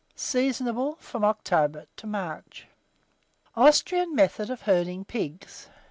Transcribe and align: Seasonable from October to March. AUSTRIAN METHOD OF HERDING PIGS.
Seasonable 0.15 0.95
from 0.97 1.23
October 1.23 1.85
to 1.97 2.07
March. 2.07 2.65
AUSTRIAN 3.55 4.15
METHOD 4.15 4.49
OF 4.49 4.63
HERDING 4.63 5.05
PIGS. 5.05 5.69